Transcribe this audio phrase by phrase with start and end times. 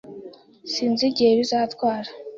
[0.71, 2.09] Sinzi igihe bizatwara.